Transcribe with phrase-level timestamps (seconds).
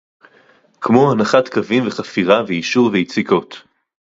[0.81, 3.61] כמו הנחת קווים וחפירה ויישור ויציקות